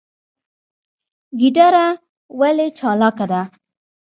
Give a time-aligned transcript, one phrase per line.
[1.39, 1.85] ګیدړه
[2.39, 3.41] ولې چالاکه ده؟